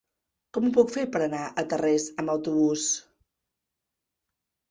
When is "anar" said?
1.25-1.41